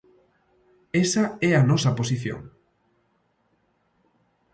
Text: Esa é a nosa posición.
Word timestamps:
Esa 1.03 1.25
é 1.49 1.51
a 1.55 1.67
nosa 1.69 1.91
posición. 1.99 2.39